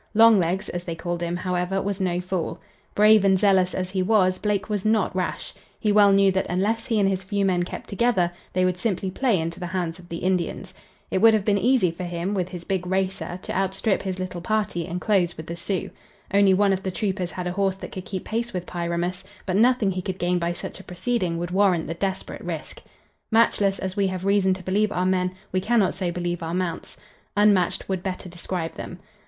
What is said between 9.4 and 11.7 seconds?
the hands of the Indians. It would have been